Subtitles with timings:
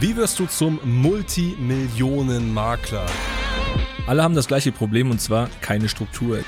[0.00, 3.04] Wie wirst du zum Multimillionenmakler?
[4.06, 6.38] Alle haben das gleiche Problem und zwar keine Struktur.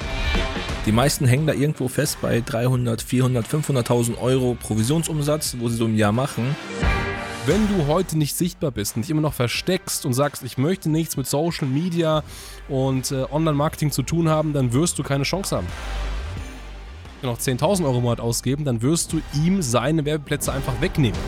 [0.86, 5.86] Die meisten hängen da irgendwo fest bei 300, 400, 500.000 Euro Provisionsumsatz, wo sie so
[5.86, 6.54] im Jahr machen.
[7.44, 10.88] Wenn du heute nicht sichtbar bist und dich immer noch versteckst und sagst, ich möchte
[10.88, 12.22] nichts mit Social Media
[12.68, 15.66] und äh, Online-Marketing zu tun haben, dann wirst du keine Chance haben.
[17.20, 20.80] Wenn du noch 10.000 Euro im Monat ausgeben, dann wirst du ihm seine Werbeplätze einfach
[20.80, 21.18] wegnehmen.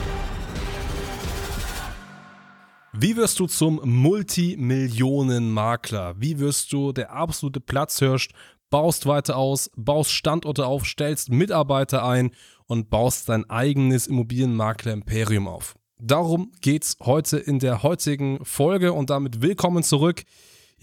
[2.95, 6.13] Wie wirst du zum Multimillionenmakler?
[6.19, 8.29] Wie wirst du der absolute Platzhirsch?
[8.69, 12.29] Baust weiter aus, baust Standorte auf, stellst Mitarbeiter ein
[12.67, 15.73] und baust dein eigenes Immobilienmakler-Imperium auf.
[15.99, 20.21] Darum geht's heute in der heutigen Folge und damit willkommen zurück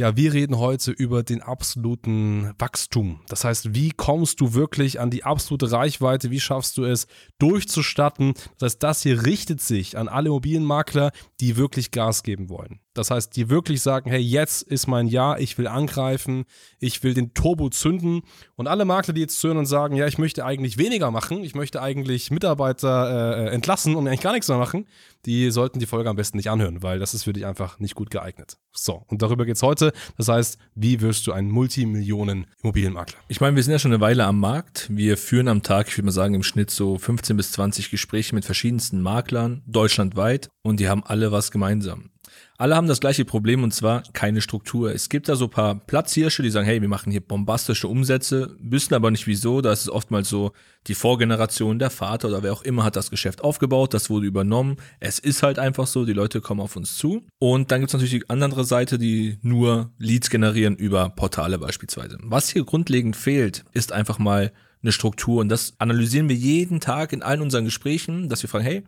[0.00, 3.20] ja, wir reden heute über den absoluten Wachstum.
[3.28, 6.30] Das heißt, wie kommst du wirklich an die absolute Reichweite?
[6.30, 7.06] Wie schaffst du es
[7.38, 8.32] durchzustatten?
[8.58, 11.10] Das heißt, das hier richtet sich an alle Immobilienmakler,
[11.42, 12.80] die wirklich Gas geben wollen.
[12.94, 16.44] Das heißt, die wirklich sagen, hey, jetzt ist mein Jahr, ich will angreifen,
[16.80, 18.22] ich will den Turbo zünden.
[18.56, 21.54] Und alle Makler, die jetzt zuhören und sagen, ja, ich möchte eigentlich weniger machen, ich
[21.54, 24.86] möchte eigentlich Mitarbeiter äh, entlassen und eigentlich gar nichts mehr machen,
[25.24, 27.94] die sollten die Folge am besten nicht anhören, weil das ist für dich einfach nicht
[27.94, 28.56] gut geeignet.
[28.72, 29.92] So, und darüber geht es heute.
[30.16, 33.18] Das heißt, wie wirst du ein Multimillionen-Immobilienmakler?
[33.28, 34.88] Ich meine, wir sind ja schon eine Weile am Markt.
[34.90, 38.34] Wir führen am Tag, ich würde mal sagen, im Schnitt so 15 bis 20 Gespräche
[38.34, 42.10] mit verschiedensten Maklern, deutschlandweit, und die haben alle was gemeinsam.
[42.58, 44.94] Alle haben das gleiche Problem und zwar keine Struktur.
[44.94, 48.54] Es gibt da so ein paar Platzhirsche, die sagen, hey, wir machen hier bombastische Umsätze,
[48.60, 49.60] wissen aber nicht wieso.
[49.62, 50.52] Da ist es oftmals so,
[50.86, 54.76] die Vorgeneration, der Vater oder wer auch immer hat das Geschäft aufgebaut, das wurde übernommen.
[54.98, 57.26] Es ist halt einfach so, die Leute kommen auf uns zu.
[57.38, 62.18] Und dann gibt es natürlich die andere Seite, die nur Leads generieren über Portale beispielsweise.
[62.22, 67.12] Was hier grundlegend fehlt, ist einfach mal eine Struktur und das analysieren wir jeden Tag
[67.12, 68.82] in allen unseren Gesprächen, dass wir fragen, hey,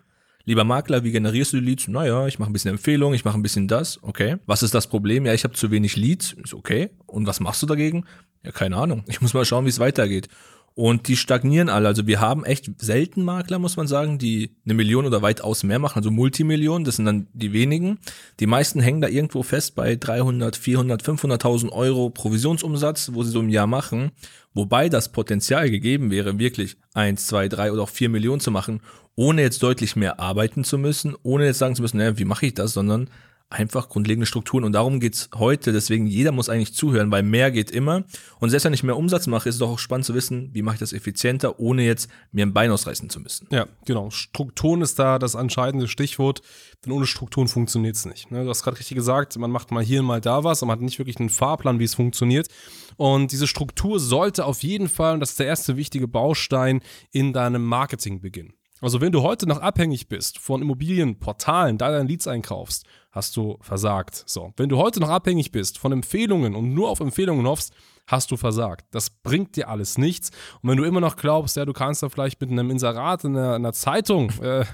[0.45, 1.89] Lieber Makler, wie generierst du die Leads?
[1.89, 4.03] Naja, ich mache ein bisschen Empfehlungen, ich mache ein bisschen das.
[4.03, 4.37] Okay.
[4.47, 5.25] Was ist das Problem?
[5.25, 6.33] Ja, ich habe zu wenig Leads.
[6.33, 6.91] Ist okay.
[7.07, 8.05] Und was machst du dagegen?
[8.45, 9.05] Ja, keine Ahnung.
[9.07, 10.29] Ich muss mal schauen, wie es weitergeht.
[10.75, 11.89] Und die stagnieren alle.
[11.89, 15.79] Also wir haben echt selten Makler, muss man sagen, die eine Million oder weitaus mehr
[15.79, 17.99] machen, also Multimillionen, das sind dann die wenigen.
[18.41, 23.41] Die meisten hängen da irgendwo fest bei 300, 400, 500.000 Euro Provisionsumsatz, wo sie so
[23.41, 24.13] im Jahr machen.
[24.55, 28.81] Wobei das Potenzial gegeben wäre, wirklich eins, zwei, drei oder auch vier Millionen zu machen
[29.15, 32.47] ohne jetzt deutlich mehr arbeiten zu müssen, ohne jetzt sagen zu müssen, naja, wie mache
[32.47, 33.11] ich das, sondern
[33.53, 34.65] einfach grundlegende Strukturen.
[34.65, 35.73] Und darum geht's heute.
[35.73, 38.05] Deswegen, jeder muss eigentlich zuhören, weil mehr geht immer.
[38.41, 40.63] Und selbst wenn ich mehr Umsatz mache, ist es doch auch spannend zu wissen, wie
[40.63, 43.47] mache ich das effizienter, ohne jetzt mir ein Bein ausreißen zu müssen.
[43.51, 44.11] Ja, genau.
[44.11, 46.43] Strukturen ist da das entscheidende Stichwort,
[46.85, 48.31] denn ohne Strukturen funktioniert's nicht.
[48.31, 48.43] Ne?
[48.43, 50.83] Du hast gerade richtig gesagt, man macht mal hier, mal da was, aber man hat
[50.83, 52.49] nicht wirklich einen Fahrplan, wie es funktioniert.
[52.97, 56.81] Und diese Struktur sollte auf jeden Fall, und das ist der erste wichtige Baustein,
[57.11, 58.55] in deinem Marketing beginnen.
[58.83, 63.57] Also wenn du heute noch abhängig bist von Immobilienportalen, da deine Leads einkaufst, hast du
[63.61, 64.25] versagt.
[64.27, 67.73] So, wenn du heute noch abhängig bist von Empfehlungen und nur auf Empfehlungen hoffst,
[68.09, 68.87] hast du versagt.
[68.91, 70.31] Das bringt dir alles nichts.
[70.63, 73.37] Und wenn du immer noch glaubst, ja, du kannst da vielleicht mit einem Inserat in
[73.37, 74.65] einer, in einer Zeitung äh,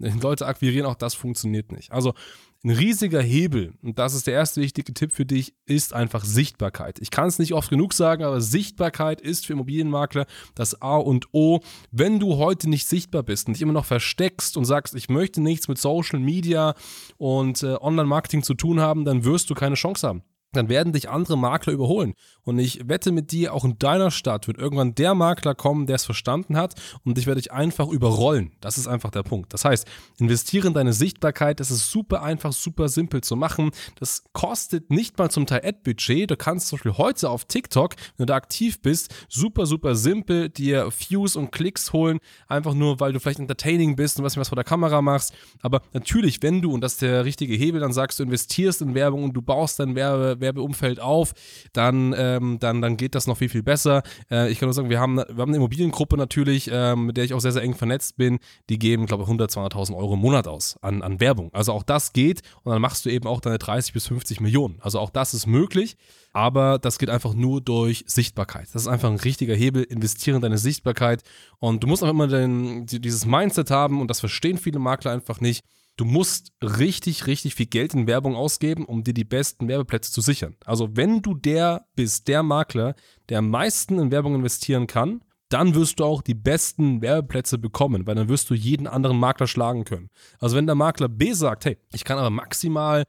[0.22, 1.92] Leute akquirieren, auch das funktioniert nicht.
[1.92, 2.14] Also
[2.62, 6.98] ein riesiger Hebel, und das ist der erste wichtige Tipp für dich, ist einfach Sichtbarkeit.
[7.00, 11.28] Ich kann es nicht oft genug sagen, aber Sichtbarkeit ist für Immobilienmakler das A und
[11.32, 11.60] O.
[11.90, 15.40] Wenn du heute nicht sichtbar bist und dich immer noch versteckst und sagst, ich möchte
[15.40, 16.74] nichts mit Social Media
[17.16, 20.22] und äh, Online-Marketing zu tun haben, dann wirst du keine Chance haben
[20.52, 22.14] dann werden dich andere Makler überholen.
[22.42, 25.96] Und ich wette mit dir, auch in deiner Stadt wird irgendwann der Makler kommen, der
[25.96, 26.74] es verstanden hat
[27.04, 28.52] und dich werde ich einfach überrollen.
[28.60, 29.52] Das ist einfach der Punkt.
[29.52, 29.86] Das heißt,
[30.18, 31.60] investiere in deine Sichtbarkeit.
[31.60, 33.70] Das ist super einfach, super simpel zu machen.
[33.98, 36.30] Das kostet nicht mal zum Teil Ad-Budget.
[36.30, 40.48] Du kannst zum Beispiel heute auf TikTok, wenn du da aktiv bist, super, super simpel
[40.48, 42.18] dir Views und Klicks holen.
[42.48, 45.34] Einfach nur, weil du vielleicht entertaining bist und was was vor der Kamera machst.
[45.62, 48.94] Aber natürlich, wenn du, und das ist der richtige Hebel, dann sagst du, investierst in
[48.94, 51.32] Werbung und du baust dein Werbe Werbeumfeld auf,
[51.72, 54.02] dann, ähm, dann, dann geht das noch viel, viel besser.
[54.30, 57.24] Äh, ich kann nur sagen, wir haben, wir haben eine Immobiliengruppe natürlich, ähm, mit der
[57.24, 58.38] ich auch sehr, sehr eng vernetzt bin.
[58.68, 61.50] Die geben, glaube ich, 100, 200.000 Euro im Monat aus an, an Werbung.
[61.52, 64.78] Also auch das geht und dann machst du eben auch deine 30 bis 50 Millionen.
[64.80, 65.96] Also auch das ist möglich.
[66.32, 68.68] Aber das geht einfach nur durch Sichtbarkeit.
[68.72, 69.82] Das ist einfach ein richtiger Hebel.
[69.82, 71.22] Investieren in deine Sichtbarkeit.
[71.58, 75.40] Und du musst auch immer den, dieses Mindset haben, und das verstehen viele Makler einfach
[75.40, 75.64] nicht
[76.00, 80.22] du musst richtig, richtig viel Geld in Werbung ausgeben, um dir die besten Werbeplätze zu
[80.22, 80.56] sichern.
[80.64, 82.94] Also wenn du der bist, der Makler,
[83.28, 85.20] der am meisten in Werbung investieren kann,
[85.50, 89.46] dann wirst du auch die besten Werbeplätze bekommen, weil dann wirst du jeden anderen Makler
[89.46, 90.08] schlagen können.
[90.38, 93.04] Also wenn der Makler B sagt, hey, ich kann aber maximal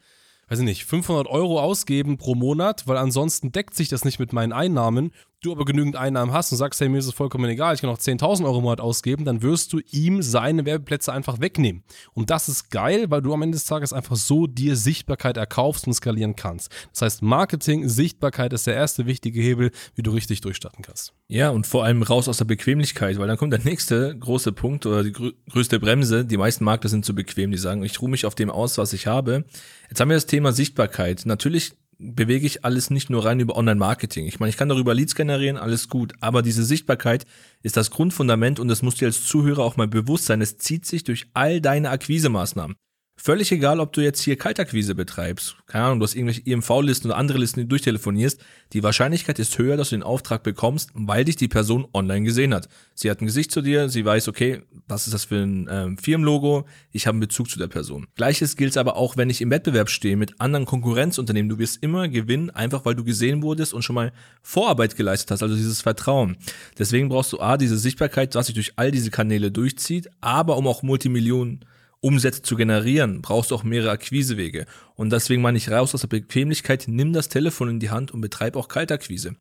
[0.51, 4.33] weiß ich nicht, 500 Euro ausgeben pro Monat, weil ansonsten deckt sich das nicht mit
[4.33, 5.11] meinen Einnahmen,
[5.41, 7.89] du aber genügend Einnahmen hast und sagst, hey, mir ist es vollkommen egal, ich kann
[7.89, 11.83] auch 10.000 Euro im Monat ausgeben, dann wirst du ihm seine Werbeplätze einfach wegnehmen.
[12.13, 15.87] Und das ist geil, weil du am Ende des Tages einfach so dir Sichtbarkeit erkaufst
[15.87, 16.71] und skalieren kannst.
[16.91, 21.13] Das heißt, Marketing, Sichtbarkeit ist der erste wichtige Hebel, wie du richtig durchstarten kannst.
[21.27, 24.85] Ja, und vor allem raus aus der Bequemlichkeit, weil dann kommt der nächste große Punkt
[24.85, 26.23] oder die grö größte Bremse.
[26.23, 28.93] Die meisten Makler sind zu bequem, die sagen, ich ruhe mich auf dem aus, was
[28.93, 29.45] ich habe.
[29.89, 31.25] Jetzt haben wir das Thema Sichtbarkeit.
[31.25, 34.25] Natürlich bewege ich alles nicht nur rein über Online-Marketing.
[34.25, 37.25] Ich meine, ich kann darüber Leads generieren, alles gut, aber diese Sichtbarkeit
[37.61, 40.41] ist das Grundfundament und das musst du als Zuhörer auch mal bewusst sein.
[40.41, 42.75] Es zieht sich durch all deine Akquisemaßnahmen.
[43.23, 47.17] Völlig egal, ob du jetzt hier Kaltakquise betreibst, keine Ahnung, du hast irgendwelche IMV-Listen oder
[47.17, 48.41] andere Listen, die du durchtelefonierst,
[48.73, 52.51] die Wahrscheinlichkeit ist höher, dass du den Auftrag bekommst, weil dich die Person online gesehen
[52.51, 52.67] hat.
[52.95, 55.97] Sie hat ein Gesicht zu dir, sie weiß, okay, was ist das für ein ähm,
[55.99, 58.07] Firmenlogo, ich habe einen Bezug zu der Person.
[58.15, 61.47] Gleiches gilt aber auch, wenn ich im Wettbewerb stehe mit anderen Konkurrenzunternehmen.
[61.47, 65.43] Du wirst immer gewinnen, einfach weil du gesehen wurdest und schon mal Vorarbeit geleistet hast,
[65.43, 66.37] also dieses Vertrauen.
[66.79, 70.65] Deswegen brauchst du A, diese Sichtbarkeit, was sich durch all diese Kanäle durchzieht, aber um
[70.65, 71.63] auch Multimillionen
[72.01, 74.65] Umsätze zu generieren, brauchst du auch mehrere Akquisewege.
[74.95, 78.21] Und deswegen meine ich raus aus der Bequemlichkeit, nimm das Telefon in die Hand und
[78.21, 79.35] betreib auch Kaltakquise.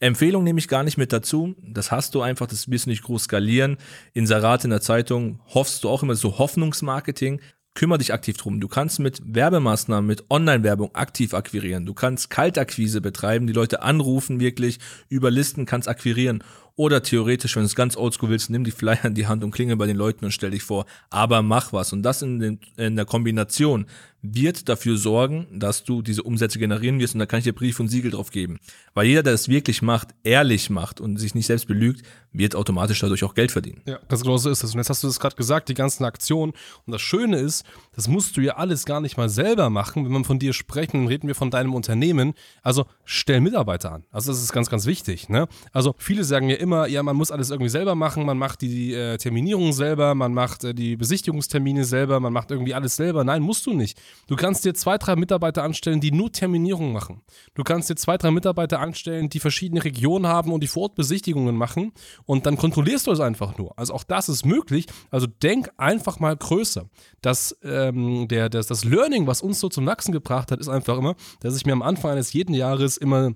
[0.00, 1.54] Empfehlung nehme ich gar nicht mit dazu.
[1.62, 3.76] Das hast du einfach, das wirst du nicht groß skalieren.
[4.12, 7.40] Inserat in der Zeitung hoffst du auch immer so Hoffnungsmarketing.
[7.74, 8.60] Kümmer dich aktiv drum.
[8.60, 11.84] Du kannst mit Werbemaßnahmen, mit Online-Werbung aktiv akquirieren.
[11.84, 14.78] Du kannst Kaltakquise betreiben, die Leute anrufen wirklich,
[15.10, 16.42] über Listen kannst akquirieren.
[16.78, 19.50] Oder theoretisch, wenn du es ganz oldschool willst, nimm die Flyer in die Hand und
[19.50, 20.84] klingel bei den Leuten und stell dich vor.
[21.08, 21.94] Aber mach was.
[21.94, 23.86] Und das in, den, in der Kombination
[24.22, 27.14] wird dafür sorgen, dass du diese Umsätze generieren wirst.
[27.14, 28.58] Und da kann ich dir Brief und Siegel drauf geben.
[28.94, 33.00] Weil jeder, der es wirklich macht, ehrlich macht und sich nicht selbst belügt, wird automatisch
[33.00, 33.82] dadurch auch Geld verdienen.
[33.86, 34.62] Ja, das genau ist es.
[34.62, 36.52] Und jetzt hast du das gerade gesagt, die ganzen Aktionen.
[36.86, 37.64] Und das Schöne ist,
[37.94, 40.04] das musst du ja alles gar nicht mal selber machen.
[40.04, 42.34] Wenn man von dir sprechen, dann reden wir von deinem Unternehmen.
[42.62, 44.04] Also stell Mitarbeiter an.
[44.10, 45.28] Also das ist ganz, ganz wichtig.
[45.28, 45.48] Ne?
[45.72, 48.24] Also viele sagen ja immer, ja, man muss alles irgendwie selber machen.
[48.26, 52.74] Man macht die äh, Terminierung selber, man macht äh, die Besichtigungstermine selber, man macht irgendwie
[52.74, 53.24] alles selber.
[53.24, 53.98] Nein, musst du nicht.
[54.26, 57.22] Du kannst dir zwei, drei Mitarbeiter anstellen, die nur Terminierung machen.
[57.54, 61.92] Du kannst dir zwei, drei Mitarbeiter anstellen, die verschiedene Regionen haben und die Vorortbesichtigungen machen
[62.24, 63.78] und dann kontrollierst du es einfach nur.
[63.78, 64.86] Also auch das ist möglich.
[65.10, 66.86] Also denk einfach mal größer.
[67.22, 70.98] Das, ähm, der, das, das Learning, was uns so zum Wachsen gebracht hat, ist einfach
[70.98, 73.32] immer, dass ich mir am Anfang eines jeden Jahres immer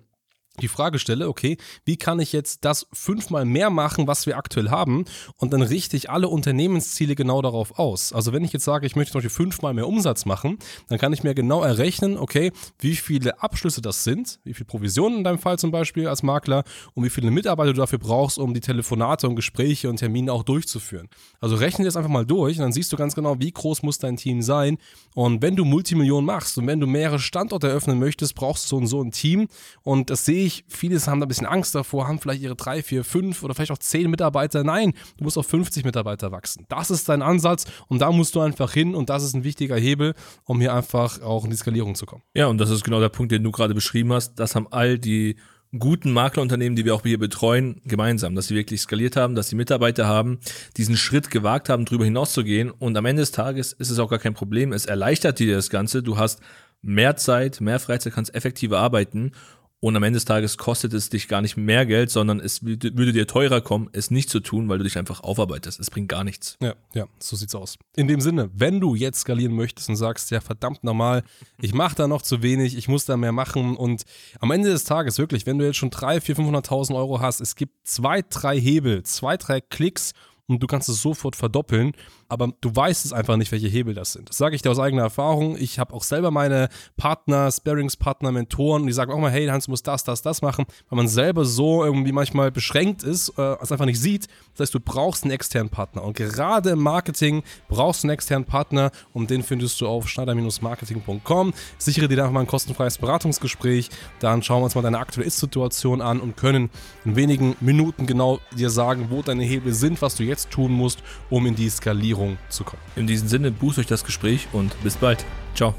[0.61, 4.70] die Frage stelle, okay, wie kann ich jetzt das fünfmal mehr machen, was wir aktuell
[4.70, 5.05] haben
[5.37, 8.12] und dann richte ich alle Unternehmensziele genau darauf aus.
[8.12, 10.58] Also wenn ich jetzt sage, ich möchte zum Beispiel fünfmal mehr Umsatz machen,
[10.88, 15.19] dann kann ich mir genau errechnen, okay, wie viele Abschlüsse das sind, wie viel Provisionen
[15.19, 16.64] in deinem Fall zum Beispiel als Makler
[16.94, 20.43] und wie viele Mitarbeiter du dafür brauchst, um die Telefonate und Gespräche und Termine auch
[20.43, 21.08] durchzuführen.
[21.41, 23.99] Also rechne das einfach mal durch und dann siehst du ganz genau, wie groß muss
[23.99, 24.79] dein Team sein
[25.14, 28.76] und wenn du Multimillionen machst und wenn du mehrere Standorte eröffnen möchtest, brauchst du so
[28.76, 29.49] und so ein Team
[29.82, 32.56] und das sehe ich ich, viele haben da ein bisschen Angst davor, haben vielleicht ihre
[32.56, 34.64] drei, vier, fünf oder vielleicht auch zehn Mitarbeiter.
[34.64, 36.67] Nein, du musst auf 50 Mitarbeiter wachsen.
[36.69, 39.76] Das ist dein Ansatz und da musst du einfach hin und das ist ein wichtiger
[39.76, 40.14] Hebel,
[40.44, 42.23] um hier einfach auch in die Skalierung zu kommen.
[42.35, 44.35] Ja, und das ist genau der Punkt, den du gerade beschrieben hast.
[44.35, 45.37] Das haben all die
[45.79, 49.56] guten Maklerunternehmen, die wir auch hier betreuen, gemeinsam, dass sie wirklich skaliert haben, dass sie
[49.56, 50.41] Mitarbeiter haben,
[50.76, 52.70] diesen Schritt gewagt haben, darüber hinauszugehen.
[52.70, 54.73] Und am Ende des Tages ist es auch gar kein Problem.
[54.73, 56.02] Es erleichtert dir das Ganze.
[56.02, 56.41] Du hast
[56.82, 59.32] mehr Zeit, mehr Freizeit, kannst effektiver arbeiten
[59.81, 63.12] und am Ende des Tages kostet es dich gar nicht mehr Geld, sondern es würde
[63.12, 65.81] dir teurer kommen, es nicht zu tun, weil du dich einfach aufarbeitest.
[65.81, 66.59] Es bringt gar nichts.
[66.61, 67.79] Ja, ja, so sieht's aus.
[67.97, 71.23] In dem Sinne, wenn du jetzt skalieren möchtest und sagst, ja, verdammt normal,
[71.62, 74.05] ich mache da noch zu wenig, ich muss da mehr machen und
[74.38, 77.57] am Ende des Tages wirklich, wenn du jetzt schon 3, 4, 500.000 Euro hast, es
[77.57, 80.12] gibt zwei, drei Hebel, zwei, drei Klicks
[80.50, 81.92] und du kannst es sofort verdoppeln,
[82.28, 84.28] aber du weißt es einfach nicht, welche Hebel das sind.
[84.28, 85.57] Das sage ich dir aus eigener Erfahrung.
[85.59, 89.66] Ich habe auch selber meine Partner, Sparringspartner, Mentoren und die sagen auch mal, hey Hans,
[89.66, 93.57] du musst das, das, das machen, weil man selber so irgendwie manchmal beschränkt ist, äh,
[93.61, 94.26] es einfach nicht sieht.
[94.52, 98.45] Das heißt, du brauchst einen externen Partner und gerade im Marketing brauchst du einen externen
[98.45, 101.52] Partner und den findest du auf schneider-marketing.com.
[101.78, 106.00] Sichere dir da mal ein kostenfreies Beratungsgespräch, dann schauen wir uns mal deine aktuelle Ist-Situation
[106.00, 106.71] an und können
[107.04, 110.73] in wenigen Minuten genau dir sagen, wo deine Hebel sind, was du jetzt jetzt tun
[110.73, 112.82] musst, um in die Skalierung zu kommen.
[112.97, 115.25] In diesem Sinne, bucht euch das Gespräch und bis bald.
[115.54, 115.75] Ciao.